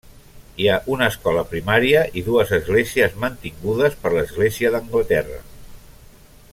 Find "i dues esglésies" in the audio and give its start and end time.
2.21-3.19